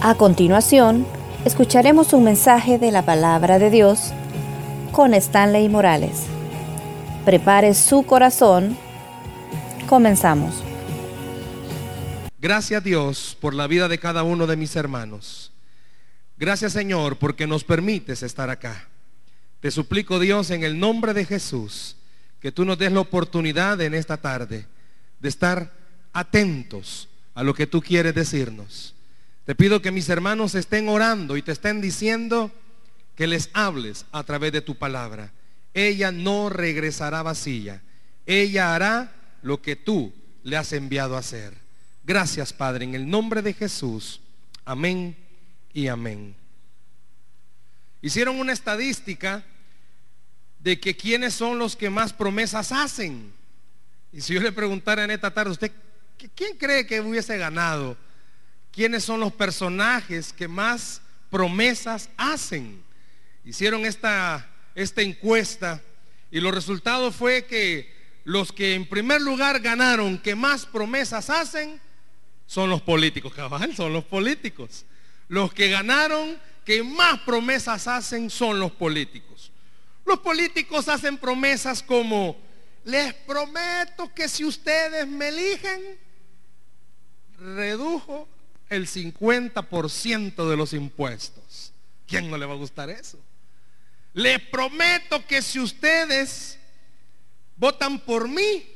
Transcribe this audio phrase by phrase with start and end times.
[0.00, 1.04] A continuación,
[1.44, 4.12] escucharemos un mensaje de la palabra de Dios
[4.92, 6.26] con Stanley Morales.
[7.24, 8.78] Prepare su corazón.
[9.88, 10.62] Comenzamos.
[12.38, 15.50] Gracias Dios por la vida de cada uno de mis hermanos.
[16.36, 18.86] Gracias Señor porque nos permites estar acá.
[19.58, 21.96] Te suplico Dios en el nombre de Jesús
[22.38, 24.64] que tú nos des la oportunidad en esta tarde
[25.18, 25.72] de estar
[26.12, 28.94] atentos a lo que tú quieres decirnos.
[29.48, 32.52] Te pido que mis hermanos estén orando y te estén diciendo
[33.16, 35.32] que les hables a través de tu palabra.
[35.72, 37.80] Ella no regresará vacía.
[38.26, 41.54] Ella hará lo que tú le has enviado a hacer.
[42.04, 44.20] Gracias, Padre, en el nombre de Jesús.
[44.66, 45.16] Amén
[45.72, 46.36] y amén.
[48.02, 49.42] Hicieron una estadística
[50.58, 53.32] de que quiénes son los que más promesas hacen.
[54.12, 55.72] Y si yo le preguntara en esta tarde, ¿usted
[56.34, 57.96] quién cree que hubiese ganado?
[58.72, 61.00] ¿Quiénes son los personajes que más
[61.30, 62.82] promesas hacen?
[63.44, 65.82] Hicieron esta, esta encuesta
[66.30, 67.92] y los resultados fue que
[68.24, 71.80] los que en primer lugar ganaron, que más promesas hacen,
[72.46, 74.84] son los políticos, cabal, son los políticos.
[75.28, 79.50] Los que ganaron, que más promesas hacen, son los políticos.
[80.04, 82.36] Los políticos hacen promesas como,
[82.84, 85.98] les prometo que si ustedes me eligen,
[87.38, 88.28] redujo
[88.68, 91.72] el 50% de los impuestos.
[92.06, 93.18] ¿Quién no le va a gustar eso?
[94.14, 96.58] Les prometo que si ustedes
[97.56, 98.66] votan por mí,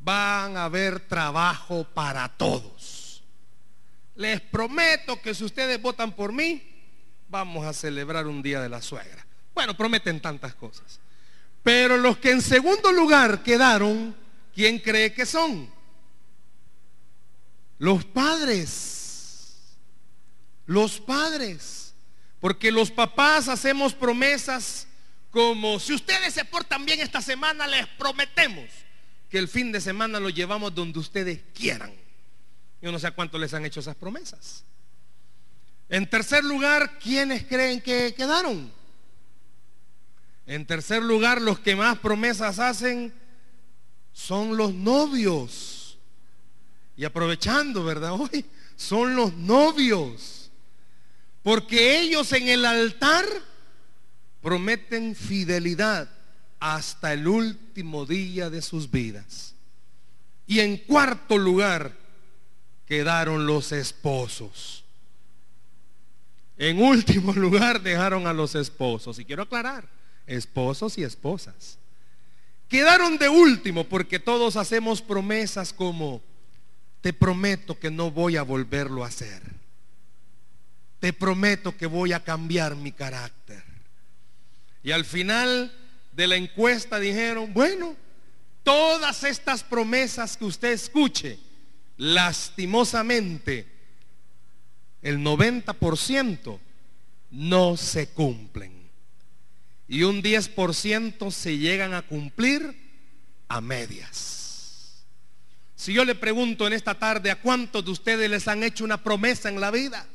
[0.00, 3.22] van a haber trabajo para todos.
[4.14, 6.62] Les prometo que si ustedes votan por mí,
[7.28, 9.26] vamos a celebrar un día de la suegra.
[9.54, 11.00] Bueno, prometen tantas cosas.
[11.62, 14.14] Pero los que en segundo lugar quedaron,
[14.54, 15.70] ¿quién cree que son?
[17.78, 19.76] Los padres.
[20.66, 21.94] Los padres.
[22.40, 24.86] Porque los papás hacemos promesas
[25.30, 28.66] como, si ustedes se portan bien esta semana, les prometemos
[29.28, 31.92] que el fin de semana lo llevamos donde ustedes quieran.
[32.80, 34.64] Yo no sé a cuánto les han hecho esas promesas.
[35.88, 38.70] En tercer lugar, ¿quiénes creen que quedaron?
[40.46, 43.12] En tercer lugar, los que más promesas hacen
[44.12, 45.77] son los novios.
[46.98, 48.12] Y aprovechando, ¿verdad?
[48.12, 48.44] Hoy
[48.76, 50.50] son los novios.
[51.44, 53.24] Porque ellos en el altar
[54.42, 56.10] prometen fidelidad
[56.58, 59.54] hasta el último día de sus vidas.
[60.48, 61.92] Y en cuarto lugar
[62.84, 64.84] quedaron los esposos.
[66.56, 69.20] En último lugar dejaron a los esposos.
[69.20, 69.88] Y quiero aclarar,
[70.26, 71.78] esposos y esposas.
[72.68, 76.20] Quedaron de último porque todos hacemos promesas como,
[77.00, 79.42] te prometo que no voy a volverlo a hacer.
[81.00, 83.62] Te prometo que voy a cambiar mi carácter.
[84.82, 85.72] Y al final
[86.12, 87.96] de la encuesta dijeron, bueno,
[88.62, 91.38] todas estas promesas que usted escuche,
[91.96, 93.66] lastimosamente,
[95.02, 96.58] el 90%
[97.30, 98.78] no se cumplen
[99.88, 102.76] y un 10% se llegan a cumplir
[103.48, 104.37] a medias.
[105.88, 109.02] Si yo le pregunto en esta tarde a cuántos de ustedes les han hecho una
[109.02, 110.06] promesa en la vida,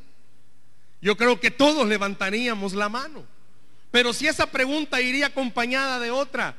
[1.01, 3.25] yo creo que todos levantaríamos la mano.
[3.89, 6.55] Pero si esa pregunta iría acompañada de otra,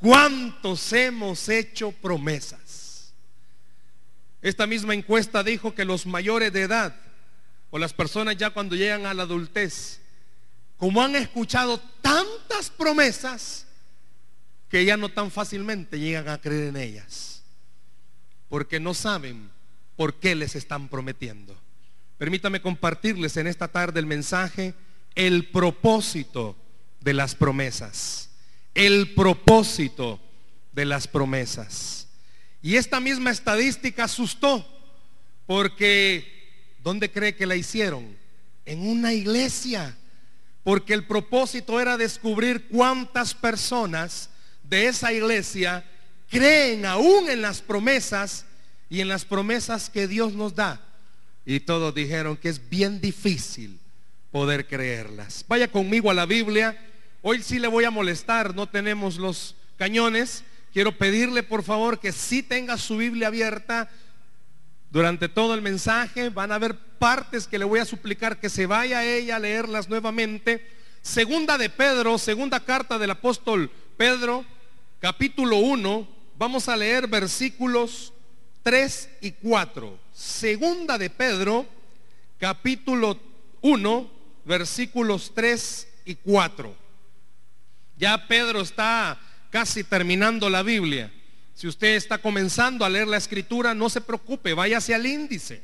[0.00, 3.14] ¿cuántos hemos hecho promesas?
[4.42, 6.96] Esta misma encuesta dijo que los mayores de edad
[7.70, 10.00] o las personas ya cuando llegan a la adultez
[10.76, 13.64] como han escuchado tantas promesas
[14.68, 17.35] que ya no tan fácilmente llegan a creer en ellas,
[18.48, 19.50] porque no saben
[19.96, 21.56] por qué les están prometiendo.
[22.18, 24.74] Permítame compartirles en esta tarde el mensaje,
[25.14, 26.56] el propósito
[27.00, 28.30] de las promesas,
[28.74, 30.20] el propósito
[30.72, 32.08] de las promesas.
[32.62, 34.66] Y esta misma estadística asustó,
[35.46, 38.16] porque ¿dónde cree que la hicieron?
[38.64, 39.96] En una iglesia
[40.66, 44.30] porque el propósito era descubrir cuántas personas
[44.64, 45.88] de esa iglesia
[46.30, 48.46] creen aún en las promesas
[48.88, 50.80] y en las promesas que Dios nos da.
[51.44, 53.78] Y todos dijeron que es bien difícil
[54.30, 55.44] poder creerlas.
[55.48, 56.76] Vaya conmigo a la Biblia.
[57.22, 60.44] Hoy sí le voy a molestar, no tenemos los cañones.
[60.72, 63.88] Quiero pedirle por favor que sí tenga su Biblia abierta
[64.90, 66.30] durante todo el mensaje.
[66.30, 69.88] Van a haber partes que le voy a suplicar que se vaya ella a leerlas
[69.88, 70.66] nuevamente.
[71.02, 74.44] Segunda de Pedro, segunda carta del apóstol Pedro,
[75.00, 78.12] capítulo 1, vamos a leer versículos
[78.62, 79.98] 3 y 4.
[80.12, 81.66] Segunda de Pedro,
[82.38, 83.18] capítulo
[83.62, 84.10] 1,
[84.44, 86.74] versículos 3 y 4.
[87.96, 89.18] Ya Pedro está
[89.50, 91.12] casi terminando la Biblia.
[91.54, 95.62] Si usted está comenzando a leer la escritura, no se preocupe, váyase al índice.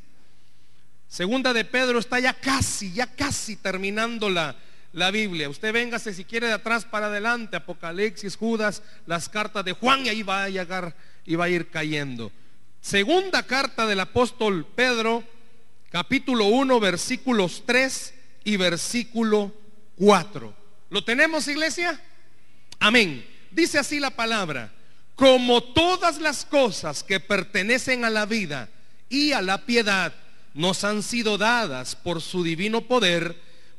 [1.07, 4.57] Segunda de Pedro está ya casi, ya casi terminando la,
[4.93, 5.49] la Biblia.
[5.49, 10.11] Usted véngase si quiere de atrás para adelante, Apocalipsis, Judas, las cartas de Juan y
[10.11, 10.94] ahí va a llegar
[11.25, 12.33] y va a ir cayendo.
[12.81, 15.25] Segunda carta del apóstol Pedro,
[15.91, 19.53] capítulo 1, versículos 3 y versículo
[19.97, 20.55] 4.
[20.91, 22.00] ¿Lo tenemos, iglesia?
[22.79, 23.25] Amén.
[23.50, 24.73] Dice así la palabra,
[25.15, 28.69] como todas las cosas que pertenecen a la vida
[29.09, 30.12] y a la piedad
[30.55, 33.37] nos han sido dadas por su divino poder,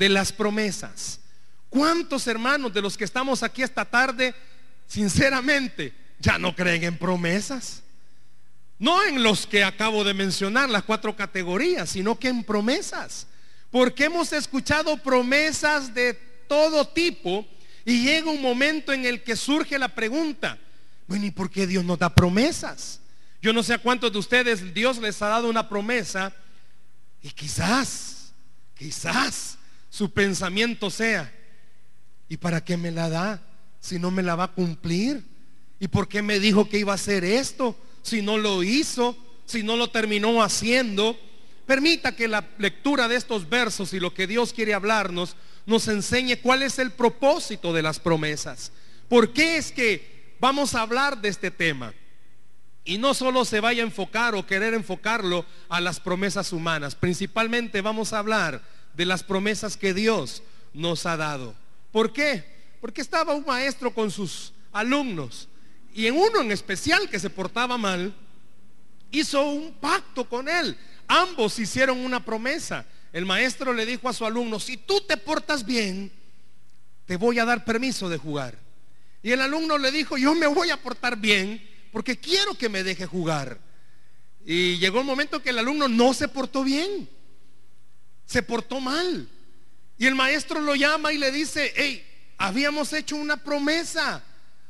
[0.00, 1.20] de las promesas.
[1.68, 4.34] ¿Cuántos hermanos de los que estamos aquí esta tarde,
[4.86, 7.82] sinceramente, ya no creen en promesas?
[8.78, 13.26] No en los que acabo de mencionar, las cuatro categorías, sino que en promesas.
[13.70, 16.14] Porque hemos escuchado promesas de
[16.48, 17.46] todo tipo
[17.84, 20.58] y llega un momento en el que surge la pregunta,
[21.08, 23.00] bueno, ¿y por qué Dios nos da promesas?
[23.42, 26.32] Yo no sé a cuántos de ustedes Dios les ha dado una promesa
[27.20, 28.32] y quizás,
[28.74, 29.58] quizás
[29.90, 31.34] su pensamiento sea,
[32.28, 33.42] ¿y para qué me la da
[33.80, 35.24] si no me la va a cumplir?
[35.80, 39.64] ¿Y por qué me dijo que iba a hacer esto si no lo hizo, si
[39.64, 41.18] no lo terminó haciendo?
[41.66, 46.36] Permita que la lectura de estos versos y lo que Dios quiere hablarnos nos enseñe
[46.40, 48.72] cuál es el propósito de las promesas.
[49.08, 51.92] ¿Por qué es que vamos a hablar de este tema?
[52.84, 57.80] Y no solo se vaya a enfocar o querer enfocarlo a las promesas humanas, principalmente
[57.80, 58.62] vamos a hablar
[58.94, 60.42] de las promesas que Dios
[60.72, 61.54] nos ha dado.
[61.92, 62.44] ¿Por qué?
[62.80, 65.48] Porque estaba un maestro con sus alumnos
[65.94, 68.14] y en uno en especial que se portaba mal,
[69.10, 70.76] hizo un pacto con él.
[71.08, 72.86] Ambos hicieron una promesa.
[73.12, 76.12] El maestro le dijo a su alumno, si tú te portas bien,
[77.06, 78.56] te voy a dar permiso de jugar.
[79.22, 81.60] Y el alumno le dijo, yo me voy a portar bien
[81.92, 83.58] porque quiero que me deje jugar.
[84.46, 87.08] Y llegó el momento que el alumno no se portó bien
[88.30, 89.28] se portó mal.
[89.98, 92.06] Y el maestro lo llama y le dice, hey,
[92.38, 94.22] habíamos hecho una promesa.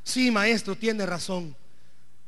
[0.02, 1.54] Sí, maestro, tiene razón.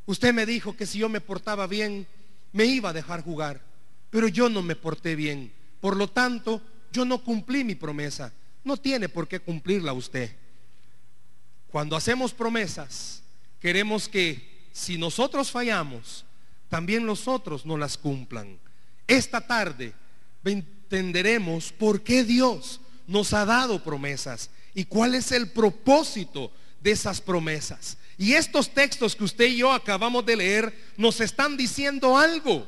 [0.05, 2.06] Usted me dijo que si yo me portaba bien,
[2.52, 3.62] me iba a dejar jugar.
[4.11, 5.50] Pero yo no me porté bien.
[5.81, 6.61] Por lo tanto,
[6.93, 8.31] yo no cumplí mi promesa.
[8.62, 10.37] No tiene por qué cumplirla usted.
[11.69, 13.23] Cuando hacemos promesas,
[13.58, 16.26] queremos que si nosotros fallamos,
[16.69, 18.58] también los otros no las cumplan.
[19.06, 19.94] Esta tarde
[20.92, 27.20] entenderemos por qué Dios nos ha dado promesas y cuál es el propósito de esas
[27.20, 27.96] promesas.
[28.18, 32.66] Y estos textos que usted y yo acabamos de leer nos están diciendo algo.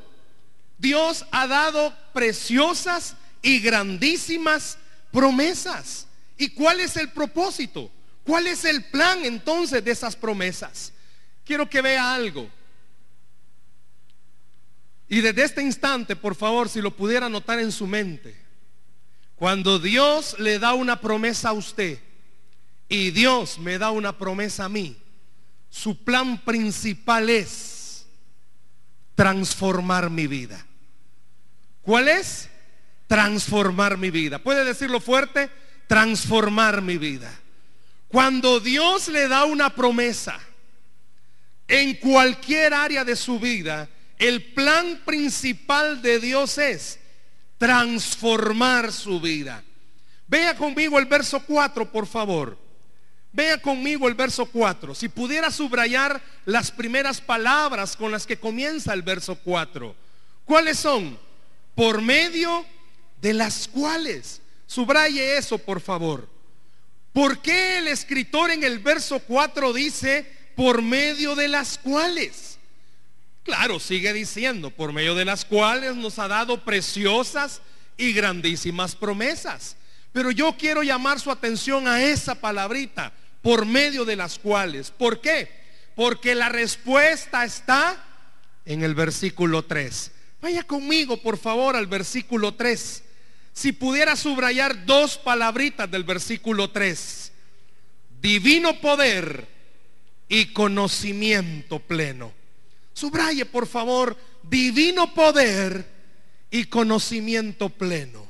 [0.79, 4.77] Dios ha dado preciosas y grandísimas
[5.11, 6.07] promesas.
[6.37, 7.91] ¿Y cuál es el propósito?
[8.25, 10.91] ¿Cuál es el plan entonces de esas promesas?
[11.45, 12.49] Quiero que vea algo.
[15.07, 18.35] Y desde este instante, por favor, si lo pudiera notar en su mente,
[19.35, 21.99] cuando Dios le da una promesa a usted
[22.89, 24.97] y Dios me da una promesa a mí,
[25.69, 28.07] su plan principal es
[29.13, 30.65] transformar mi vida.
[31.81, 32.49] ¿Cuál es?
[33.07, 34.39] Transformar mi vida.
[34.39, 35.51] ¿Puede decirlo fuerte?
[35.87, 37.31] Transformar mi vida.
[38.07, 40.39] Cuando Dios le da una promesa
[41.67, 46.99] en cualquier área de su vida, el plan principal de Dios es
[47.57, 49.63] transformar su vida.
[50.27, 52.57] Vea conmigo el verso 4, por favor.
[53.31, 54.95] Vea conmigo el verso 4.
[54.95, 59.95] Si pudiera subrayar las primeras palabras con las que comienza el verso 4.
[60.45, 61.19] ¿Cuáles son?
[61.75, 62.65] Por medio
[63.21, 64.41] de las cuales.
[64.67, 66.29] Subraye eso, por favor.
[67.11, 72.54] ¿Por qué el escritor en el verso 4 dice por medio de las cuales?
[73.45, 77.61] Claro, sigue diciendo, por medio de las cuales nos ha dado preciosas
[77.95, 79.77] y grandísimas promesas.
[80.11, 84.89] Pero yo quiero llamar su atención a esa palabrita, por medio de las cuales.
[84.89, 85.47] ¿Por qué?
[85.93, 88.03] Porque la respuesta está
[88.65, 90.11] en el versículo 3.
[90.41, 93.03] Vaya conmigo, por favor, al versículo 3.
[93.53, 97.31] si pudiera subrayar dos palabritas del versículo 3,
[98.19, 99.47] divino poder
[100.27, 102.33] y conocimiento pleno.
[102.95, 105.85] Subraye, por favor, divino poder
[106.49, 108.25] y conocimiento pleno.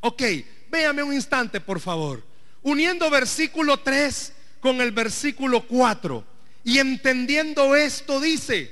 [0.00, 0.22] Ok,
[0.70, 2.22] véame un instante, por favor.
[2.62, 6.22] Uniendo versículo 3 con el versículo 4
[6.64, 8.70] y entendiendo esto dice,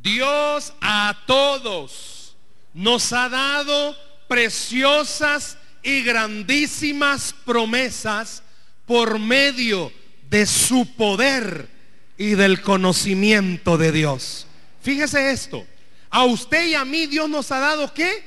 [0.00, 2.34] Dios a todos
[2.72, 3.94] nos ha dado
[4.28, 8.42] preciosas y grandísimas promesas
[8.86, 9.92] por medio
[10.30, 11.77] de su poder
[12.18, 14.46] y del conocimiento de Dios.
[14.82, 15.64] Fíjese esto,
[16.10, 18.24] a usted y a mí Dios nos ha dado qué?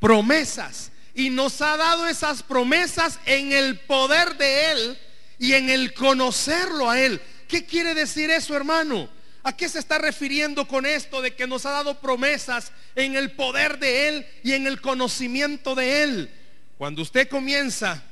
[0.00, 0.90] Promesas.
[1.14, 4.98] Y nos ha dado esas promesas en el poder de Él
[5.38, 7.20] y en el conocerlo a Él.
[7.46, 9.08] ¿Qué quiere decir eso, hermano?
[9.44, 13.32] ¿A qué se está refiriendo con esto de que nos ha dado promesas en el
[13.32, 16.30] poder de Él y en el conocimiento de Él?
[16.78, 18.02] Cuando usted comienza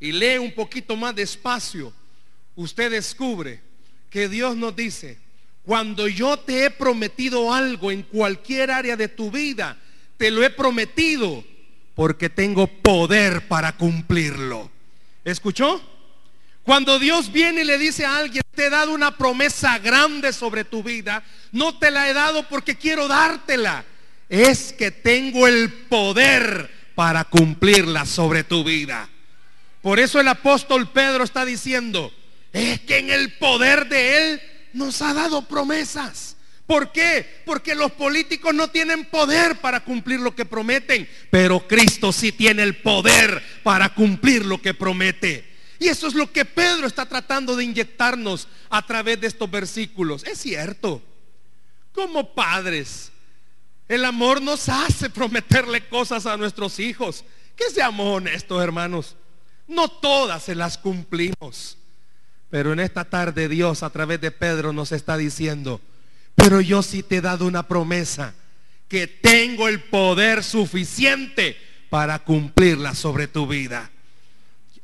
[0.00, 1.92] y lee un poquito más despacio,
[2.56, 3.65] usted descubre
[4.16, 5.18] que Dios nos dice,
[5.62, 9.76] cuando yo te he prometido algo en cualquier área de tu vida,
[10.16, 11.44] te lo he prometido
[11.94, 14.70] porque tengo poder para cumplirlo.
[15.22, 15.82] ¿Escuchó?
[16.62, 20.64] Cuando Dios viene y le dice a alguien, te he dado una promesa grande sobre
[20.64, 23.84] tu vida, no te la he dado porque quiero dártela.
[24.30, 29.10] Es que tengo el poder para cumplirla sobre tu vida.
[29.82, 32.10] Por eso el apóstol Pedro está diciendo,
[32.52, 36.36] es que en el poder de Él nos ha dado promesas.
[36.66, 37.42] ¿Por qué?
[37.44, 42.64] Porque los políticos no tienen poder para cumplir lo que prometen, pero Cristo sí tiene
[42.64, 45.56] el poder para cumplir lo que promete.
[45.78, 50.24] Y eso es lo que Pedro está tratando de inyectarnos a través de estos versículos.
[50.24, 51.02] Es cierto,
[51.92, 53.12] como padres,
[53.88, 57.24] el amor nos hace prometerle cosas a nuestros hijos.
[57.54, 59.16] Que seamos honestos, hermanos.
[59.68, 61.78] No todas se las cumplimos.
[62.50, 65.80] Pero en esta tarde Dios a través de Pedro nos está diciendo,
[66.34, 68.34] pero yo sí te he dado una promesa,
[68.88, 71.56] que tengo el poder suficiente
[71.90, 73.90] para cumplirla sobre tu vida.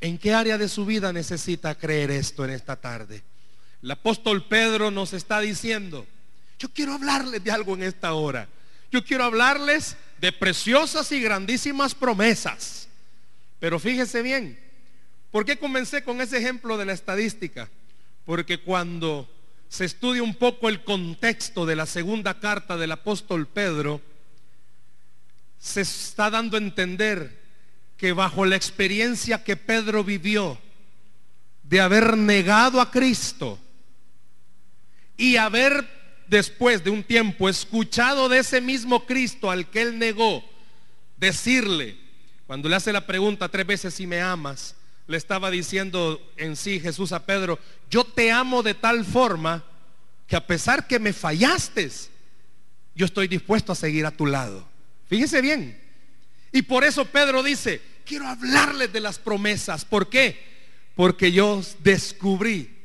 [0.01, 3.23] ¿En qué área de su vida necesita creer esto en esta tarde?
[3.83, 6.07] El apóstol Pedro nos está diciendo,
[6.59, 8.49] yo quiero hablarles de algo en esta hora.
[8.91, 12.89] Yo quiero hablarles de preciosas y grandísimas promesas.
[13.59, 14.59] Pero fíjese bien,
[15.33, 17.69] ¿por qué comencé con ese ejemplo de la estadística?
[18.25, 19.29] Porque cuando
[19.69, 24.01] se estudia un poco el contexto de la segunda carta del apóstol Pedro,
[25.59, 27.41] se está dando a entender
[27.97, 30.59] que bajo la experiencia que Pedro vivió
[31.63, 33.59] de haber negado a Cristo
[35.17, 35.89] y haber
[36.27, 40.45] después de un tiempo escuchado de ese mismo Cristo al que él negó,
[41.17, 41.97] decirle,
[42.47, 44.75] cuando le hace la pregunta tres veces si me amas,
[45.07, 47.59] le estaba diciendo en sí Jesús a Pedro,
[47.91, 49.65] yo te amo de tal forma
[50.27, 51.91] que a pesar que me fallaste,
[52.95, 54.67] yo estoy dispuesto a seguir a tu lado.
[55.07, 55.81] Fíjese bien.
[56.53, 59.85] Y por eso Pedro dice, quiero hablarles de las promesas.
[59.85, 60.39] ¿Por qué?
[60.95, 62.79] Porque yo descubrí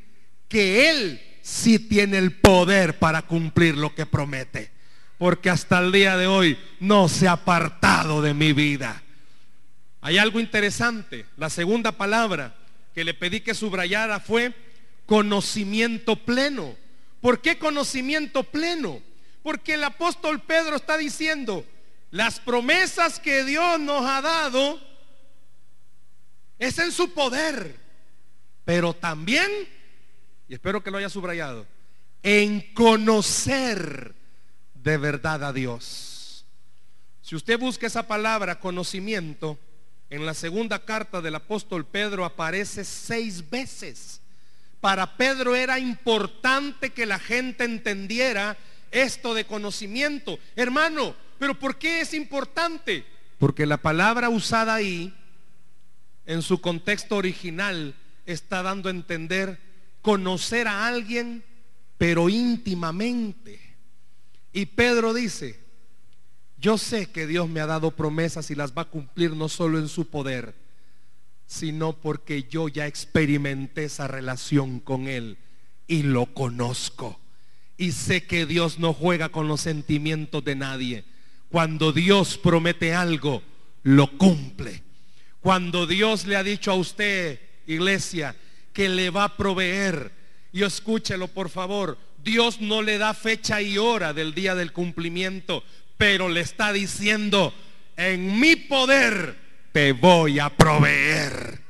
[0.48, 4.72] que Él sí tiene el poder para cumplir lo que promete.
[5.18, 9.04] Porque hasta el día de hoy no se ha apartado de mi vida.
[10.02, 11.26] Hay algo interesante.
[11.38, 12.56] La segunda palabra
[12.94, 14.54] que le pedí que subrayara fue
[15.06, 16.76] conocimiento pleno.
[17.22, 19.02] ¿Por qué conocimiento pleno?
[19.44, 21.66] Porque el apóstol Pedro está diciendo,
[22.12, 24.80] las promesas que Dios nos ha dado
[26.60, 27.80] es en su poder,
[28.66, 29.50] pero también,
[30.48, 31.66] y espero que lo haya subrayado,
[32.24, 34.16] en conocer
[34.74, 36.46] de verdad a Dios.
[37.22, 39.60] Si usted busca esa palabra conocimiento,
[40.10, 44.22] en la segunda carta del apóstol Pedro aparece seis veces.
[44.80, 48.58] Para Pedro era importante que la gente entendiera
[48.92, 50.40] esto de conocimiento.
[50.56, 53.06] Hermano, pero ¿por qué es importante?
[53.38, 55.14] Porque la palabra usada ahí
[56.26, 57.96] en su contexto original
[58.26, 59.60] está dando a entender
[60.02, 61.44] conocer a alguien,
[61.98, 63.60] pero íntimamente.
[64.54, 65.60] Y Pedro dice,
[66.60, 69.78] yo sé que Dios me ha dado promesas y las va a cumplir no solo
[69.78, 70.56] en su poder,
[71.46, 75.38] sino porque yo ya experimenté esa relación con Él
[75.88, 77.20] y lo conozco.
[77.78, 81.06] Y sé que Dios no juega con los sentimientos de nadie.
[81.50, 83.44] Cuando Dios promete algo,
[83.84, 84.84] lo cumple.
[85.40, 88.36] Cuando Dios le ha dicho a usted, iglesia,
[88.74, 90.12] que le va a proveer,
[90.52, 95.64] y escúchelo por favor, Dios no le da fecha y hora del día del cumplimiento,
[95.98, 97.54] pero le está diciendo,
[97.96, 99.36] en mi poder
[99.72, 101.62] te voy a proveer.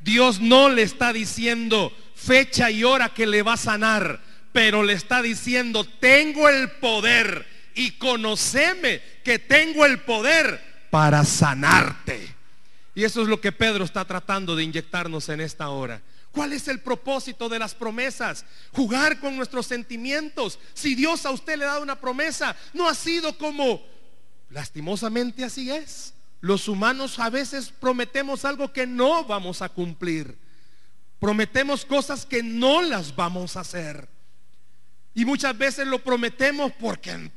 [0.00, 4.20] Dios no le está diciendo fecha y hora que le va a sanar,
[4.52, 12.34] pero le está diciendo, tengo el poder y conoceme que tengo el poder para sanarte.
[12.94, 16.00] Y eso es lo que Pedro está tratando de inyectarnos en esta hora.
[16.36, 18.44] ¿Cuál es el propósito de las promesas?
[18.72, 20.58] Jugar con nuestros sentimientos.
[20.74, 23.82] Si Dios a usted le dado una promesa, no ha sido como,
[24.50, 26.12] lastimosamente así es.
[26.42, 30.36] Los humanos a veces prometemos algo que no vamos a cumplir.
[31.18, 34.06] Prometemos cosas que no las vamos a hacer.
[35.14, 37.32] Y muchas veces lo prometemos porque en,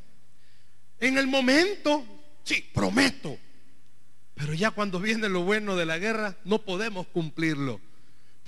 [1.00, 2.03] en el momento,
[2.44, 3.38] sí, prometo.
[4.36, 7.79] Pero ya cuando viene lo bueno de la guerra, no podemos cumplirlo.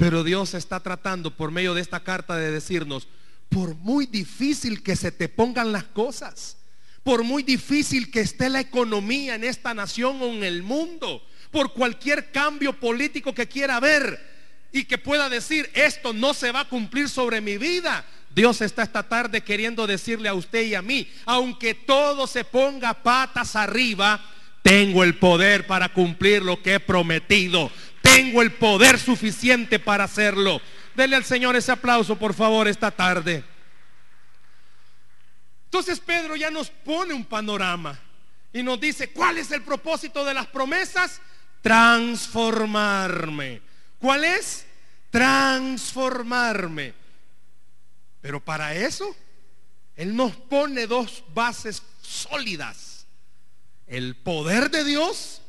[0.01, 3.07] Pero Dios está tratando por medio de esta carta de decirnos,
[3.49, 6.57] por muy difícil que se te pongan las cosas,
[7.03, 11.73] por muy difícil que esté la economía en esta nación o en el mundo, por
[11.73, 14.19] cualquier cambio político que quiera haber
[14.71, 18.03] y que pueda decir, esto no se va a cumplir sobre mi vida.
[18.33, 23.03] Dios está esta tarde queriendo decirle a usted y a mí, aunque todo se ponga
[23.03, 24.19] patas arriba,
[24.63, 27.71] tengo el poder para cumplir lo que he prometido
[28.15, 30.61] tengo el poder suficiente para hacerlo.
[30.95, 33.43] Dele al Señor ese aplauso, por favor, esta tarde.
[35.65, 37.97] Entonces Pedro ya nos pone un panorama
[38.51, 41.21] y nos dice, ¿cuál es el propósito de las promesas?
[41.61, 43.61] Transformarme.
[43.97, 44.65] ¿Cuál es?
[45.09, 46.93] Transformarme.
[48.19, 49.15] Pero para eso,
[49.95, 53.05] Él nos pone dos bases sólidas.
[53.87, 55.41] El poder de Dios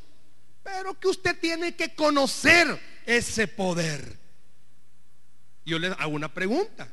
[0.63, 4.19] pero que usted tiene que conocer ese poder.
[5.65, 6.89] Yo le hago una pregunta.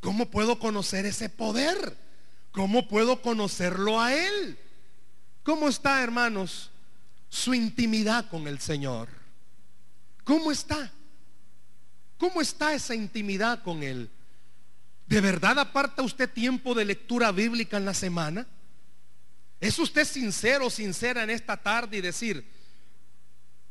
[0.00, 1.96] ¿Cómo puedo conocer ese poder?
[2.52, 4.58] ¿Cómo puedo conocerlo a Él?
[5.42, 6.70] ¿Cómo está, hermanos,
[7.28, 9.08] su intimidad con el Señor?
[10.24, 10.92] ¿Cómo está?
[12.18, 14.10] ¿Cómo está esa intimidad con Él?
[15.06, 18.46] ¿De verdad aparta usted tiempo de lectura bíblica en la semana?
[19.60, 22.46] ¿Es usted sincero, sincera en esta tarde y decir,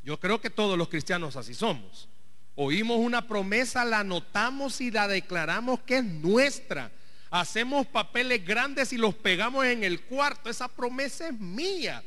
[0.03, 2.09] yo creo que todos los cristianos así somos?
[2.55, 6.91] Oímos una promesa, la anotamos y la declaramos que es nuestra.
[7.29, 10.49] Hacemos papeles grandes y los pegamos en el cuarto.
[10.49, 12.03] Esa promesa es mía.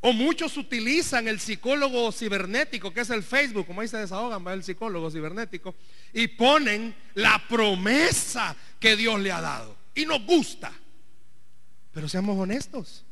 [0.00, 4.52] O muchos utilizan el psicólogo cibernético, que es el Facebook, como ahí se desahogan, va
[4.52, 5.74] el psicólogo cibernético,
[6.12, 9.76] y ponen la promesa que Dios le ha dado.
[9.94, 10.70] Y nos gusta.
[11.96, 13.06] Pero seamos honestos.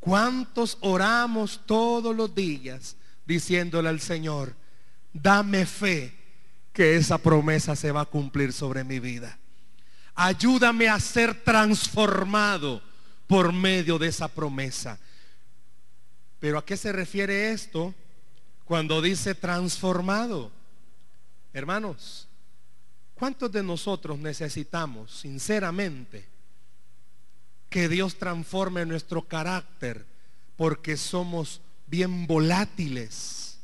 [0.00, 4.56] ¿Cuántos oramos todos los días diciéndole al Señor,
[5.12, 6.12] dame fe
[6.72, 9.38] que esa promesa se va a cumplir sobre mi vida?
[10.16, 12.82] Ayúdame a ser transformado
[13.28, 14.98] por medio de esa promesa.
[16.40, 17.94] Pero ¿a qué se refiere esto
[18.64, 20.50] cuando dice transformado?
[21.52, 22.26] Hermanos,
[23.14, 26.31] ¿cuántos de nosotros necesitamos sinceramente
[27.72, 30.06] que Dios transforme nuestro carácter
[30.56, 33.58] porque somos bien volátiles.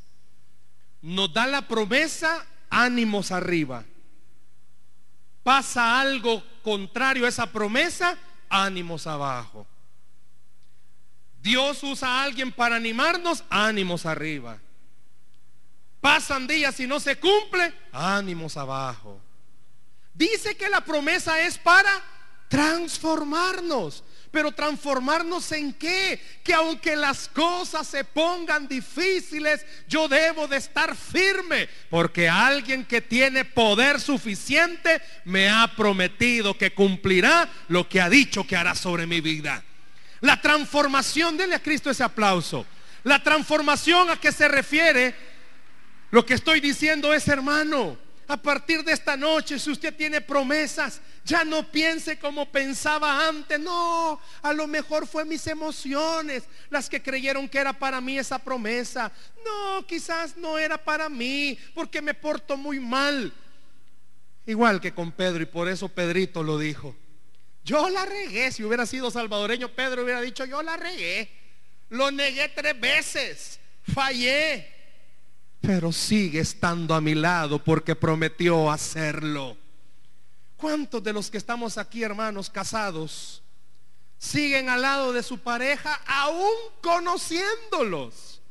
[1.01, 3.85] Nos da la promesa, ánimos arriba.
[5.43, 8.17] Pasa algo contrario a esa promesa,
[8.49, 9.65] ánimos abajo.
[11.41, 14.59] Dios usa a alguien para animarnos, ánimos arriba.
[16.01, 19.21] Pasan días y no se cumple, ánimos abajo.
[20.15, 22.18] Dice que la promesa es para
[22.49, 24.03] transformarnos.
[24.31, 26.21] Pero transformarnos en qué?
[26.43, 31.67] Que aunque las cosas se pongan difíciles, yo debo de estar firme.
[31.89, 38.45] Porque alguien que tiene poder suficiente me ha prometido que cumplirá lo que ha dicho
[38.45, 39.63] que hará sobre mi vida.
[40.21, 42.67] La transformación, denle a Cristo ese aplauso.
[43.03, 45.15] La transformación a que se refiere,
[46.11, 47.97] lo que estoy diciendo es, hermano,
[48.29, 53.59] a partir de esta noche, si usted tiene promesas, ya no piense como pensaba antes.
[53.59, 58.37] No, a lo mejor fue mis emociones las que creyeron que era para mí esa
[58.37, 59.11] promesa.
[59.43, 63.33] No, quizás no era para mí porque me porto muy mal.
[64.45, 66.95] Igual que con Pedro y por eso Pedrito lo dijo.
[67.65, 68.51] Yo la regué.
[68.51, 71.31] Si hubiera sido salvadoreño, Pedro hubiera dicho, yo la regué.
[71.89, 73.59] Lo negué tres veces.
[73.91, 74.78] Fallé
[75.61, 79.57] pero sigue estando a mi lado porque prometió hacerlo.
[80.57, 83.41] ¿Cuántos de los que estamos aquí, hermanos, casados,
[84.17, 88.41] siguen al lado de su pareja aún conociéndolos?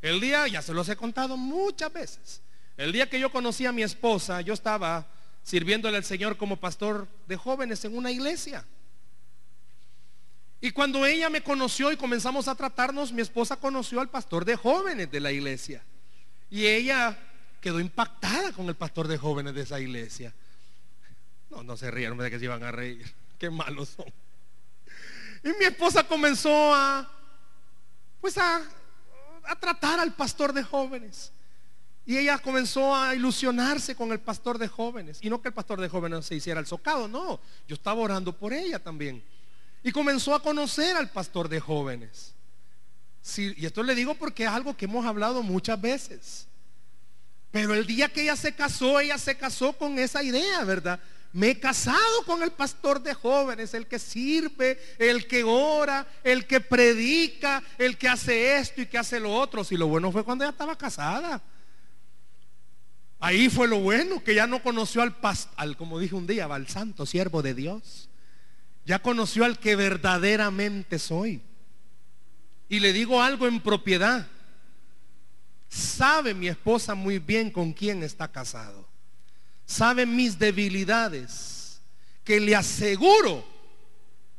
[0.00, 2.42] El día, ya se los he contado muchas veces,
[2.76, 5.06] el día que yo conocí a mi esposa, yo estaba
[5.44, 8.64] sirviéndole al Señor como pastor de jóvenes en una iglesia.
[10.60, 14.56] Y cuando ella me conoció y comenzamos a tratarnos, mi esposa conoció al pastor de
[14.56, 15.84] jóvenes de la iglesia.
[16.52, 17.18] Y ella
[17.62, 20.34] quedó impactada con el pastor de jóvenes de esa iglesia.
[21.48, 23.10] No, no se rieron de que se iban a reír.
[23.38, 24.04] Qué malos son.
[25.42, 27.10] Y mi esposa comenzó a,
[28.20, 28.60] pues a,
[29.44, 31.32] a tratar al pastor de jóvenes.
[32.04, 35.20] Y ella comenzó a ilusionarse con el pastor de jóvenes.
[35.22, 37.40] Y no que el pastor de jóvenes se hiciera el socado, no.
[37.66, 39.24] Yo estaba orando por ella también.
[39.82, 42.34] Y comenzó a conocer al pastor de jóvenes.
[43.36, 46.48] Y esto le digo porque es algo que hemos hablado muchas veces.
[47.50, 50.98] Pero el día que ella se casó, ella se casó con esa idea, ¿verdad?
[51.32, 56.46] Me he casado con el pastor de jóvenes, el que sirve, el que ora, el
[56.46, 59.64] que predica, el que hace esto y que hace lo otro.
[59.64, 61.42] Si lo bueno fue cuando ella estaba casada.
[63.20, 66.66] Ahí fue lo bueno, que ya no conoció al pastor, como dije un día, al
[66.68, 68.08] santo siervo de Dios.
[68.84, 71.40] Ya conoció al que verdaderamente soy.
[72.72, 74.26] Y le digo algo en propiedad.
[75.68, 78.88] Sabe mi esposa muy bien con quién está casado.
[79.66, 81.82] Sabe mis debilidades.
[82.24, 83.44] Que le aseguro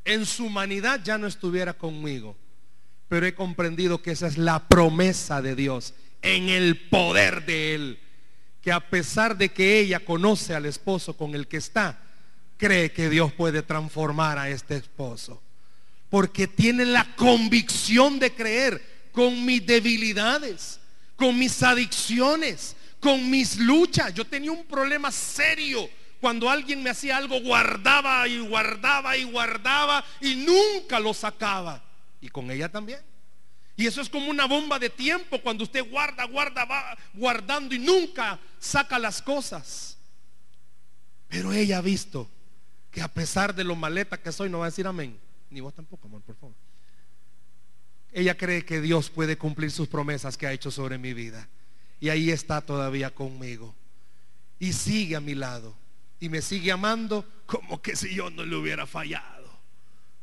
[0.03, 2.35] en su humanidad ya no estuviera conmigo.
[3.07, 5.93] Pero he comprendido que esa es la promesa de Dios
[6.23, 7.99] en el poder de Él.
[8.63, 12.01] Que a pesar de que ella conoce al esposo con el que está,
[12.57, 15.42] cree que Dios puede transformar a este esposo.
[16.13, 20.79] Porque tiene la convicción de creer con mis debilidades,
[21.15, 24.13] con mis adicciones, con mis luchas.
[24.13, 25.89] Yo tenía un problema serio.
[26.21, 31.83] Cuando alguien me hacía algo, guardaba y guardaba y guardaba y nunca lo sacaba.
[32.21, 32.99] Y con ella también.
[33.75, 37.79] Y eso es como una bomba de tiempo cuando usted guarda, guarda, va guardando y
[37.79, 39.97] nunca saca las cosas.
[41.27, 42.29] Pero ella ha visto
[42.91, 45.23] que a pesar de lo maleta que soy, no va a decir amén.
[45.53, 46.55] Ni vos tampoco, amor, por favor.
[48.11, 51.47] Ella cree que Dios puede cumplir sus promesas que ha hecho sobre mi vida.
[51.99, 53.75] Y ahí está todavía conmigo.
[54.57, 55.75] Y sigue a mi lado.
[56.19, 59.61] Y me sigue amando como que si yo no le hubiera fallado.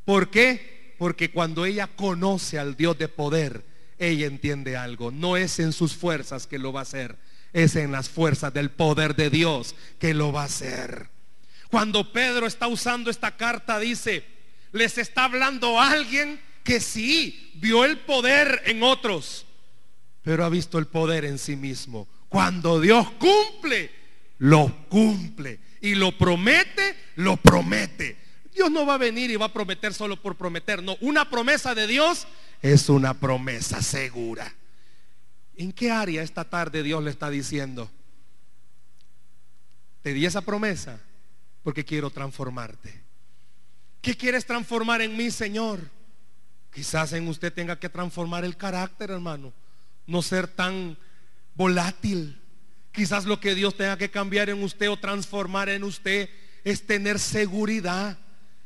[0.05, 0.95] ¿Por qué?
[0.99, 3.65] Porque cuando ella conoce al Dios de poder,
[3.99, 5.13] ella entiende algo.
[5.13, 7.19] No es en sus fuerzas que lo va a hacer.
[7.53, 11.09] Es en las fuerzas del poder de Dios que lo va a hacer.
[11.71, 14.40] Cuando Pedro está usando esta carta, dice,
[14.73, 19.47] les está hablando alguien que sí vio el poder en otros,
[20.23, 22.09] pero ha visto el poder en sí mismo.
[22.29, 23.91] Cuando Dios cumple,
[24.39, 25.61] lo cumple.
[25.81, 28.19] Y lo promete, lo promete.
[28.53, 30.83] Dios no va a venir y va a prometer solo por prometer.
[30.83, 32.27] No, una promesa de Dios
[32.61, 34.53] es una promesa segura.
[35.57, 37.91] ¿En qué área esta tarde Dios le está diciendo?
[40.03, 41.01] Te di esa promesa
[41.63, 43.10] porque quiero transformarte.
[44.01, 45.81] ¿Qué quieres transformar en mí, Señor?
[46.73, 49.53] Quizás en usted tenga que transformar el carácter, hermano.
[50.07, 50.97] No ser tan
[51.55, 52.41] volátil.
[52.93, 56.31] Quizás lo que Dios tenga que cambiar en usted o transformar en usted
[56.65, 58.19] es tener seguridad,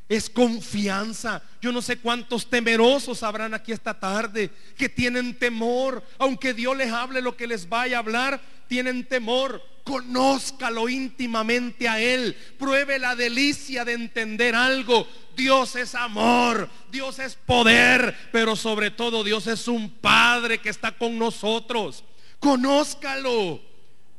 [0.07, 1.41] es confianza.
[1.61, 6.91] Yo no sé cuántos temerosos habrán aquí esta tarde que tienen temor, aunque Dios les
[6.91, 13.15] hable lo que les vaya a hablar, tienen temor conózcalo íntimamente a Él, pruebe la
[13.15, 15.07] delicia de entender algo.
[15.37, 20.97] Dios es amor, Dios es poder, pero sobre todo Dios es un Padre que está
[20.97, 22.03] con nosotros.
[22.39, 23.61] Conózcalo.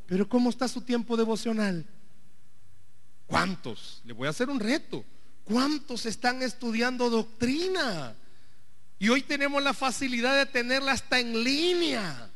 [0.07, 1.85] Pero ¿cómo está su tiempo devocional?
[3.27, 4.03] ¿Cuántos?
[4.05, 5.05] Le voy a hacer un reto.
[5.43, 8.15] ¿Cuántos están estudiando doctrina?
[9.01, 12.31] Y hoy tenemos la facilidad de tenerla hasta en línea.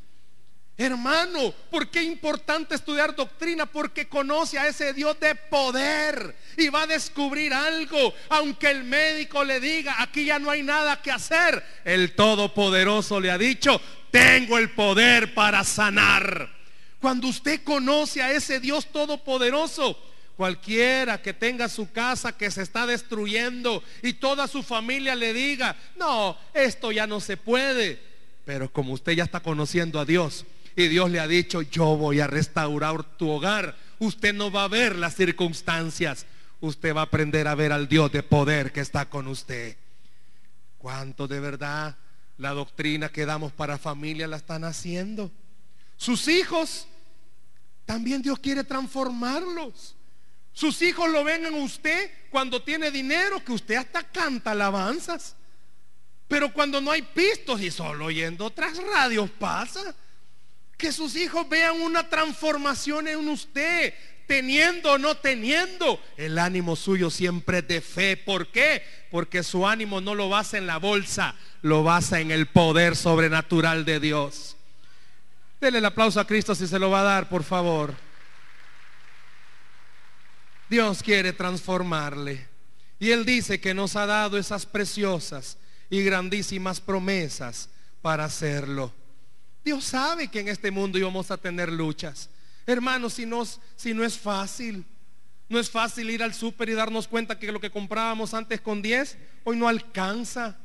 [0.81, 3.67] Hermano, ¿por qué es importante estudiar doctrina?
[3.67, 8.15] Porque conoce a ese Dios de poder y va a descubrir algo.
[8.31, 13.31] Aunque el médico le diga, aquí ya no hay nada que hacer, el Todopoderoso le
[13.31, 13.79] ha dicho,
[14.11, 16.49] tengo el poder para sanar.
[16.99, 20.03] Cuando usted conoce a ese Dios Todopoderoso,
[20.35, 25.77] cualquiera que tenga su casa que se está destruyendo y toda su familia le diga,
[25.97, 28.01] no, esto ya no se puede.
[28.47, 32.21] Pero como usted ya está conociendo a Dios, y Dios le ha dicho, yo voy
[32.21, 33.77] a restaurar tu hogar.
[33.99, 36.27] Usted no va a ver las circunstancias.
[36.61, 39.77] Usted va a aprender a ver al Dios de poder que está con usted.
[40.79, 41.97] ¿Cuánto de verdad
[42.39, 45.31] la doctrina que damos para familia la están haciendo?
[45.97, 46.87] Sus hijos,
[47.85, 49.97] también Dios quiere transformarlos.
[50.53, 55.37] Sus hijos lo ven en usted cuando tiene dinero, que usted hasta canta alabanzas.
[56.29, 59.95] Pero cuando no hay pistos y solo oyendo otras radios pasa.
[60.81, 63.95] Que sus hijos vean una transformación en usted.
[64.27, 68.17] teniendo o no teniendo, el ánimo suyo siempre es de fe.
[68.17, 68.81] ¿Por qué?
[69.11, 73.85] Porque su ánimo no lo basa en la bolsa, lo basa en el poder sobrenatural
[73.85, 74.57] de Dios.
[75.61, 77.93] Dele el aplauso a Cristo si se lo va a dar, por favor.
[80.69, 82.47] Dios quiere transformarle.
[83.01, 85.59] Y Él dice que nos ha dado esas preciosas
[85.91, 87.69] y grandísimas promesas
[88.01, 88.95] para hacerlo.
[89.65, 92.31] Dios sabe que en este mundo íbamos a tener luchas.
[92.67, 93.45] Hermanos, si no,
[93.77, 94.85] si no es fácil,
[95.49, 98.81] no es fácil ir al súper y darnos cuenta que lo que comprábamos antes con
[98.81, 100.57] 10, hoy no alcanza.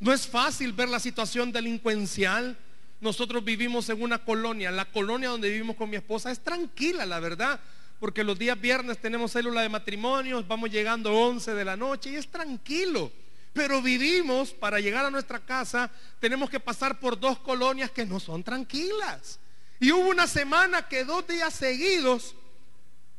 [0.00, 2.58] No es fácil ver la situación delincuencial.
[3.00, 7.20] Nosotros vivimos en una colonia, la colonia donde vivimos con mi esposa es tranquila, la
[7.20, 7.60] verdad,
[8.00, 12.16] porque los días viernes tenemos célula de matrimonios, vamos llegando 11 de la noche y
[12.16, 13.12] es tranquilo.
[13.56, 15.90] Pero vivimos, para llegar a nuestra casa,
[16.20, 19.40] tenemos que pasar por dos colonias que no son tranquilas.
[19.80, 22.34] Y hubo una semana que dos días seguidos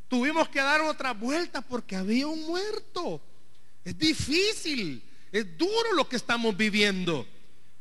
[0.08, 3.19] tuvimos que dar otra vuelta porque había un muerto.
[3.84, 7.26] Es difícil, es duro lo que estamos viviendo.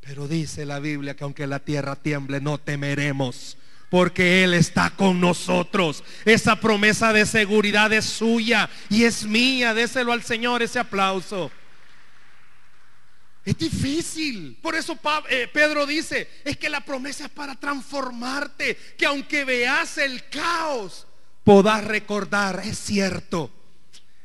[0.00, 3.58] Pero dice la Biblia que aunque la tierra tiemble, no temeremos.
[3.90, 6.02] Porque Él está con nosotros.
[6.24, 9.74] Esa promesa de seguridad es suya y es mía.
[9.74, 11.50] Déselo al Señor ese aplauso.
[13.46, 14.58] Es difícil.
[14.60, 14.98] Por eso
[15.30, 18.76] eh, Pedro dice, es que la promesa es para transformarte.
[18.98, 21.06] Que aunque veas el caos,
[21.44, 23.52] podás recordar, es cierto,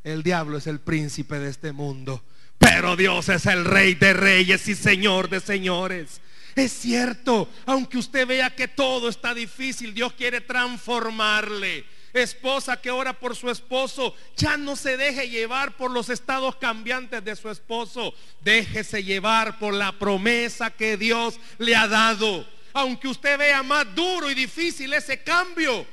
[0.03, 2.23] el diablo es el príncipe de este mundo.
[2.57, 6.19] Pero Dios es el rey de reyes y señor de señores.
[6.55, 13.13] Es cierto, aunque usted vea que todo está difícil, Dios quiere transformarle esposa que ora
[13.13, 18.13] por su esposo, ya no se deje llevar por los estados cambiantes de su esposo.
[18.41, 22.47] Déjese llevar por la promesa que Dios le ha dado.
[22.73, 25.85] Aunque usted vea más duro y difícil ese cambio,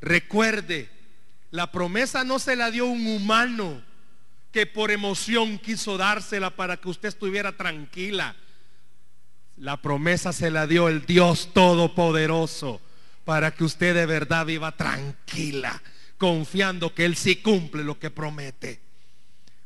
[0.00, 0.90] recuerde,
[1.50, 3.82] la promesa no se la dio un humano
[4.50, 8.36] que por emoción quiso dársela para que usted estuviera tranquila.
[9.56, 12.80] La promesa se la dio el Dios Todopoderoso
[13.24, 15.82] para que usted de verdad viva tranquila,
[16.18, 18.80] confiando que Él sí cumple lo que promete.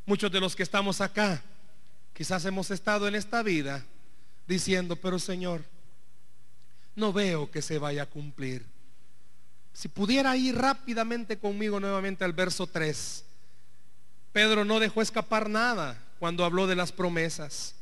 [0.05, 1.42] Muchos de los que estamos acá,
[2.12, 3.85] quizás hemos estado en esta vida
[4.47, 5.64] diciendo, pero Señor,
[6.95, 8.64] no veo que se vaya a cumplir.
[9.73, 13.25] Si pudiera ir rápidamente conmigo nuevamente al verso 3.
[14.33, 17.75] Pedro no dejó escapar nada cuando habló de las promesas.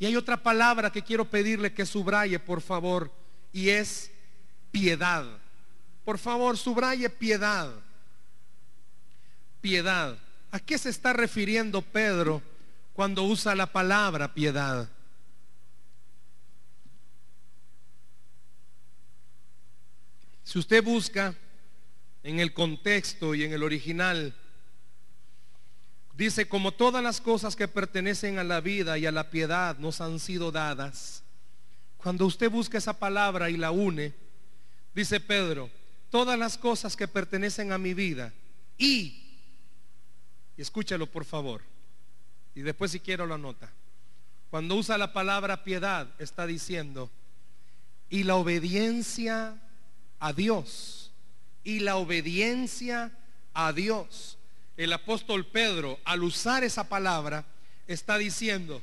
[0.00, 3.12] Y hay otra palabra que quiero pedirle que subraye, por favor,
[3.52, 4.10] y es
[4.70, 5.24] piedad.
[6.04, 7.72] Por favor, subraye piedad.
[9.60, 10.18] Piedad.
[10.50, 12.42] ¿A qué se está refiriendo Pedro
[12.94, 14.88] cuando usa la palabra piedad?
[20.44, 21.34] Si usted busca
[22.22, 24.34] en el contexto y en el original,
[26.14, 30.00] dice, como todas las cosas que pertenecen a la vida y a la piedad nos
[30.00, 31.22] han sido dadas,
[31.98, 34.14] cuando usted busca esa palabra y la une,
[34.98, 35.70] Dice Pedro,
[36.10, 38.32] todas las cosas que pertenecen a mi vida
[38.76, 39.38] y,
[40.56, 41.62] escúchalo por favor,
[42.52, 43.70] y después si quiero lo anota.
[44.50, 47.12] Cuando usa la palabra piedad, está diciendo,
[48.10, 49.62] y la obediencia
[50.18, 51.12] a Dios,
[51.62, 53.12] y la obediencia
[53.54, 54.36] a Dios.
[54.76, 57.44] El apóstol Pedro, al usar esa palabra,
[57.86, 58.82] está diciendo,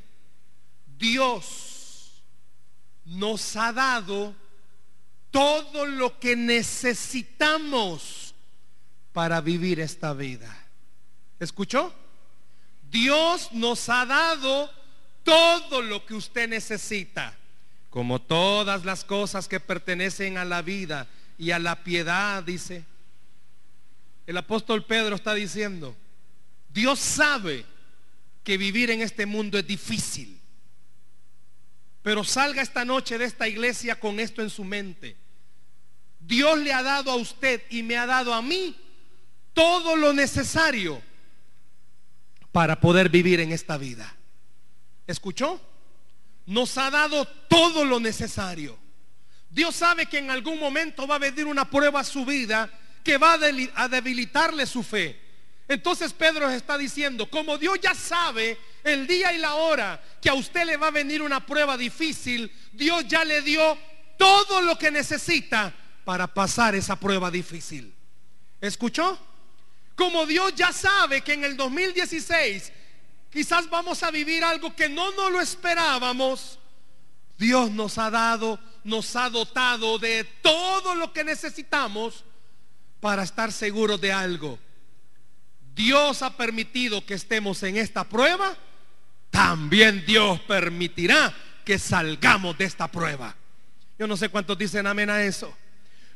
[0.97, 2.23] Dios
[3.03, 4.44] nos ha dado
[5.35, 8.33] todo lo que necesitamos
[9.11, 10.47] para vivir esta vida.
[11.41, 11.93] ¿Escuchó?
[12.89, 14.71] Dios nos ha dado
[15.25, 17.37] todo lo que usted necesita,
[17.89, 21.05] como todas las cosas que pertenecen a la vida
[21.37, 22.85] y a la piedad, dice.
[24.25, 25.97] El apóstol Pedro está diciendo,
[26.69, 27.65] Dios sabe
[28.41, 30.39] que vivir en este mundo es difícil,
[32.01, 35.24] pero salga esta noche de esta iglesia con esto en su mente.
[36.25, 38.75] Dios le ha dado a usted y me ha dado a mí
[39.53, 41.01] todo lo necesario
[42.51, 44.15] para poder vivir en esta vida.
[45.05, 45.61] ¿Escuchó?
[46.47, 48.77] Nos ha dado todo lo necesario.
[49.49, 52.69] Dios sabe que en algún momento va a venir una prueba a su vida
[53.03, 53.33] que va
[53.75, 55.21] a debilitarle su fe.
[55.67, 60.33] Entonces Pedro está diciendo, como Dios ya sabe el día y la hora que a
[60.33, 63.77] usted le va a venir una prueba difícil, Dios ya le dio
[64.17, 65.73] todo lo que necesita
[66.05, 67.93] para pasar esa prueba difícil.
[68.61, 69.19] ¿Escuchó?
[69.95, 72.71] Como Dios ya sabe que en el 2016
[73.31, 76.59] quizás vamos a vivir algo que no nos lo esperábamos,
[77.37, 82.23] Dios nos ha dado, nos ha dotado de todo lo que necesitamos
[83.01, 84.59] para estar seguros de algo.
[85.73, 88.55] Dios ha permitido que estemos en esta prueba,
[89.29, 91.33] también Dios permitirá
[91.65, 93.35] que salgamos de esta prueba.
[93.97, 95.53] Yo no sé cuántos dicen amén a eso.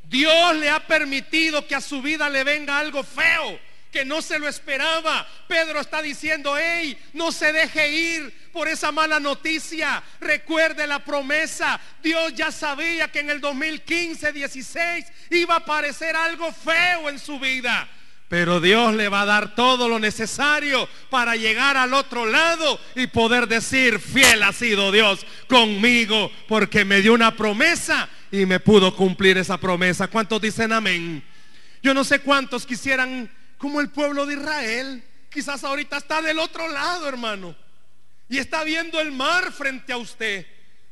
[0.10, 3.60] Dios le ha permitido que a su vida le venga algo feo,
[3.92, 5.28] que no se lo esperaba.
[5.48, 10.02] Pedro está diciendo, hey, no se deje ir por esa mala noticia.
[10.20, 11.80] Recuerde la promesa.
[12.02, 17.40] Dios ya sabía que en el 2015, 16 iba a aparecer algo feo en su
[17.40, 17.88] vida.
[18.30, 23.08] Pero Dios le va a dar todo lo necesario para llegar al otro lado y
[23.08, 28.96] poder decir, fiel ha sido Dios conmigo porque me dio una promesa y me pudo
[28.96, 30.08] cumplir esa promesa.
[30.08, 31.24] ¿Cuántos dicen amén?
[31.82, 35.04] Yo no sé cuántos quisieran como el pueblo de Israel.
[35.32, 37.56] Quizás ahorita está del otro lado, hermano.
[38.30, 40.46] Y está viendo el mar frente a usted.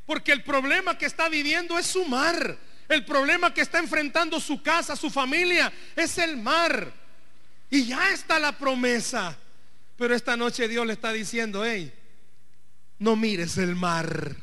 [0.08, 2.58] Porque el problema que está viviendo es su mar.
[2.89, 6.91] El problema que está enfrentando su casa, su familia, es el mar.
[7.69, 9.38] Y ya está la promesa.
[9.97, 11.93] Pero esta noche Dios le está diciendo, hey,
[12.99, 14.36] no mires el mar.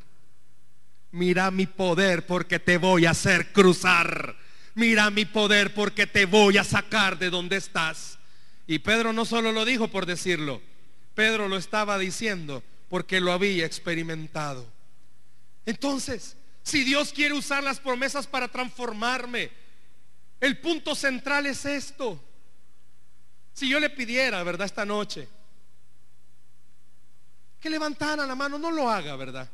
[1.13, 4.37] Mira mi poder porque te voy a hacer cruzar
[4.75, 8.19] mira mi poder porque te voy a sacar de donde estás.
[8.67, 10.61] Y Pedro no solo lo dijo por decirlo,
[11.15, 14.67] Pedro lo estaba diciendo porque lo había experimentado.
[15.67, 19.51] Entonces, si Dios quiere usar las promesas para transformarme,
[20.41, 22.23] el punto central es esto.
[23.55, 24.67] Si yo le pidiera, ¿verdad?
[24.67, 25.29] Esta noche,
[27.61, 29.49] que levantara la mano, no lo haga, ¿verdad?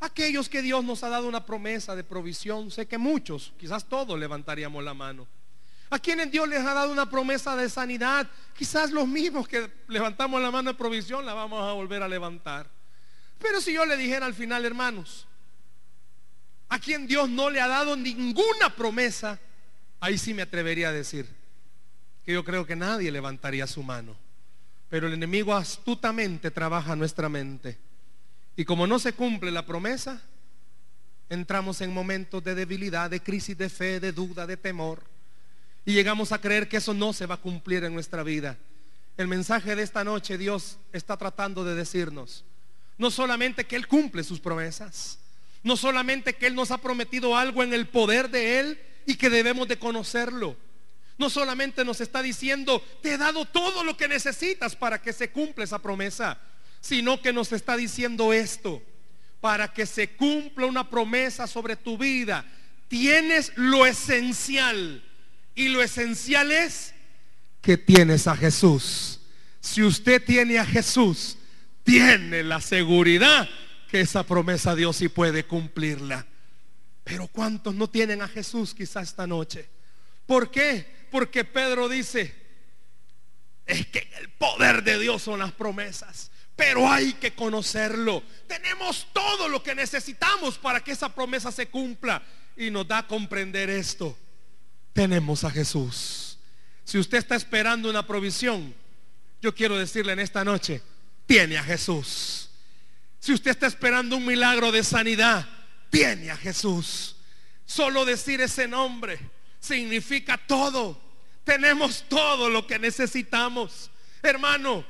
[0.00, 4.18] Aquellos que Dios nos ha dado una promesa de provisión, sé que muchos, quizás todos
[4.18, 5.28] levantaríamos la mano.
[5.90, 8.26] A quienes Dios les ha dado una promesa de sanidad,
[8.56, 12.68] quizás los mismos que levantamos la mano de provisión la vamos a volver a levantar.
[13.38, 15.26] Pero si yo le dijera al final, hermanos,
[16.70, 19.38] a quien Dios no le ha dado ninguna promesa,
[20.00, 21.41] ahí sí me atrevería a decir
[22.24, 24.16] que yo creo que nadie levantaría su mano.
[24.88, 27.78] Pero el enemigo astutamente trabaja nuestra mente.
[28.56, 30.22] Y como no se cumple la promesa,
[31.30, 35.02] entramos en momentos de debilidad, de crisis de fe, de duda, de temor.
[35.84, 38.58] Y llegamos a creer que eso no se va a cumplir en nuestra vida.
[39.16, 42.44] El mensaje de esta noche Dios está tratando de decirnos,
[42.98, 45.18] no solamente que Él cumple sus promesas,
[45.62, 49.30] no solamente que Él nos ha prometido algo en el poder de Él y que
[49.30, 50.56] debemos de conocerlo.
[51.22, 55.30] No solamente nos está diciendo, te he dado todo lo que necesitas para que se
[55.30, 56.36] cumpla esa promesa
[56.82, 58.82] sino que nos está diciendo esto,
[59.40, 62.44] para que se cumpla una promesa sobre tu vida.
[62.88, 65.02] Tienes lo esencial
[65.54, 66.92] y lo esencial es
[67.60, 69.20] que tienes a Jesús.
[69.60, 71.38] Si usted tiene a Jesús,
[71.84, 73.48] tiene la seguridad
[73.88, 76.26] que esa promesa Dios sí puede cumplirla.
[77.04, 79.68] Pero ¿cuántos no tienen a Jesús quizá esta noche?
[80.26, 81.01] ¿Por qué?
[81.12, 82.34] Porque Pedro dice,
[83.66, 88.22] es que el poder de Dios son las promesas pero hay que conocerlo.
[88.46, 92.22] Tenemos todo lo que necesitamos para que esa promesa se cumpla.
[92.56, 94.16] Y nos da a comprender esto.
[94.92, 96.38] Tenemos a Jesús.
[96.84, 98.74] Si usted está esperando una provisión,
[99.40, 100.82] yo quiero decirle en esta noche,
[101.26, 102.50] tiene a Jesús.
[103.18, 105.48] Si usted está esperando un milagro de sanidad,
[105.90, 107.16] tiene a Jesús.
[107.64, 109.18] Solo decir ese nombre
[109.62, 111.00] significa todo.
[111.44, 113.90] Tenemos todo lo que necesitamos.
[114.22, 114.84] Hermano,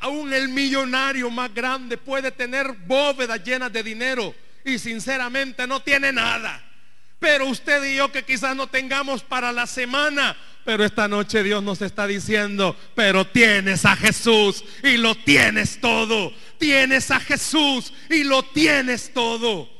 [0.00, 4.34] Aún el millonario más grande puede tener bóvedas llenas de dinero
[4.64, 6.62] y sinceramente no tiene nada.
[7.18, 11.62] Pero usted y yo que quizás no tengamos para la semana, pero esta noche Dios
[11.62, 16.34] nos está diciendo, pero tienes a Jesús y lo tienes todo.
[16.58, 19.70] Tienes a Jesús y lo tienes todo.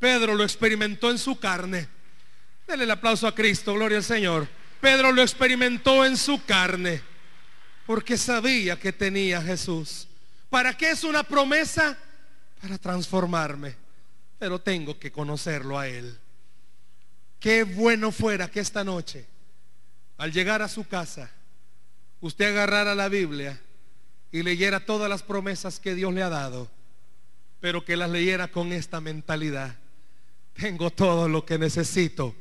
[0.00, 1.88] Pedro lo experimentó en su carne.
[2.66, 4.48] Dele el aplauso a Cristo, gloria al Señor.
[4.80, 7.00] Pedro lo experimentó en su carne
[7.86, 10.08] porque sabía que tenía Jesús.
[10.50, 11.96] ¿Para qué es una promesa?
[12.60, 13.76] Para transformarme.
[14.38, 16.18] Pero tengo que conocerlo a Él.
[17.38, 19.26] Qué bueno fuera que esta noche,
[20.18, 21.30] al llegar a su casa,
[22.20, 23.60] usted agarrara la Biblia
[24.32, 26.68] y leyera todas las promesas que Dios le ha dado,
[27.60, 29.76] pero que las leyera con esta mentalidad.
[30.54, 32.34] Tengo todo lo que necesito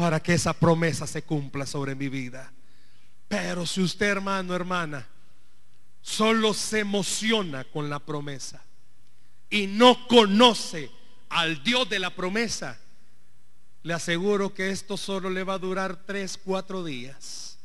[0.00, 2.50] para que esa promesa se cumpla sobre mi vida.
[3.28, 5.06] Pero si usted, hermano, hermana,
[6.00, 8.64] solo se emociona con la promesa
[9.50, 10.90] y no conoce
[11.28, 12.80] al Dios de la promesa,
[13.82, 17.58] le aseguro que esto solo le va a durar tres, cuatro días.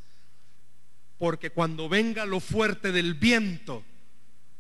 [1.18, 3.82] Porque cuando venga lo fuerte del viento,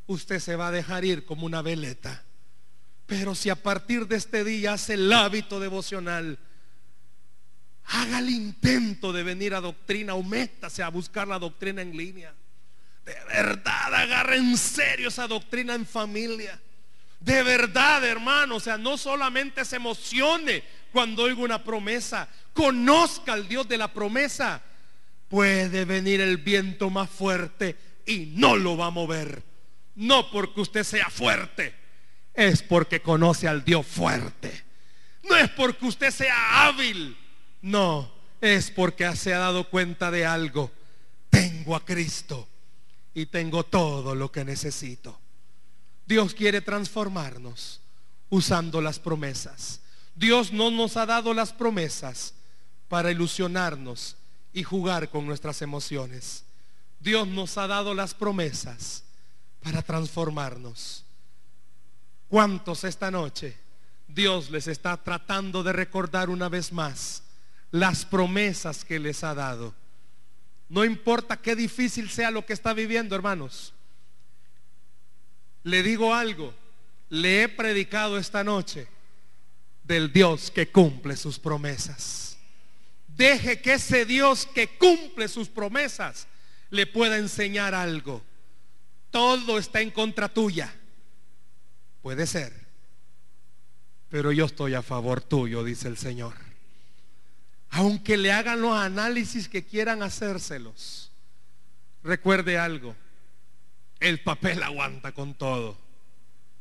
[0.08, 2.24] usted se va a dejar ir como una veleta.
[3.06, 6.40] Pero si a partir de este día hace el hábito devocional,
[7.88, 12.34] haga el intento de venir a doctrina o métase a buscar la doctrina en línea.
[13.06, 16.60] De verdad, agarre en serio esa doctrina en familia.
[17.20, 23.48] De verdad, hermano, o sea, no solamente se emocione cuando oiga una promesa, conozca al
[23.48, 24.62] Dios de la promesa.
[25.28, 27.76] Puede venir el viento más fuerte
[28.06, 29.44] y no lo va a mover.
[29.96, 31.74] No porque usted sea fuerte,
[32.34, 34.64] es porque conoce al Dios fuerte.
[35.24, 37.18] No es porque usted sea hábil,
[37.66, 38.12] no,
[38.42, 40.72] es porque se ha dado cuenta de algo.
[41.32, 42.48] Tengo a Cristo
[43.12, 45.20] y tengo todo lo que necesito.
[46.06, 47.82] Dios quiere transformarnos
[48.30, 49.82] usando las promesas.
[50.14, 52.36] Dios no nos ha dado las promesas
[52.88, 54.16] para ilusionarnos
[54.54, 56.44] y jugar con nuestras emociones.
[57.00, 59.06] Dios nos ha dado las promesas
[59.64, 61.04] para transformarnos.
[62.30, 63.58] ¿Cuántos esta noche
[64.08, 67.24] Dios les está tratando de recordar una vez más
[67.72, 69.74] las promesas que les ha dado?
[70.70, 73.74] No importa qué difícil sea lo que está viviendo, hermanos.
[75.64, 76.54] Le digo algo,
[77.10, 78.88] le he predicado esta noche
[79.84, 82.38] del Dios que cumple sus promesas.
[83.08, 86.28] Deje que ese Dios que cumple sus promesas
[86.70, 88.22] le pueda enseñar algo.
[89.12, 90.74] Todo está en contra tuya.
[92.02, 92.66] Puede ser.
[94.10, 96.45] Pero yo estoy a favor tuyo, dice el Señor.
[97.76, 101.12] Aunque le hagan los análisis que quieran hacérselos.
[102.04, 102.96] Recuerde algo.
[104.00, 105.78] El papel aguanta con todo.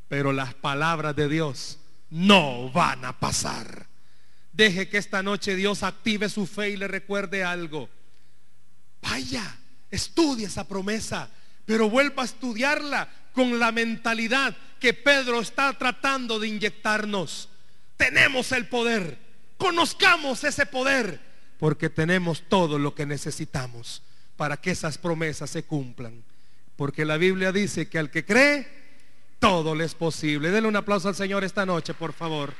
[0.08, 1.78] Pero las palabras de Dios
[2.10, 3.86] no van a pasar.
[4.52, 7.88] Deje que esta noche Dios active su fe y le recuerde algo.
[9.00, 9.56] Vaya,
[9.92, 11.30] estudie esa promesa,
[11.64, 17.50] pero vuelva a estudiarla con la mentalidad que Pedro está tratando de inyectarnos.
[17.96, 19.16] Tenemos el poder,
[19.56, 21.20] conozcamos ese poder,
[21.58, 24.02] porque tenemos todo lo que necesitamos
[24.36, 26.22] para que esas promesas se cumplan.
[26.76, 28.66] Porque la Biblia dice que al que cree,
[29.38, 30.50] todo le es posible.
[30.50, 32.54] Denle un aplauso al Señor esta noche, por favor.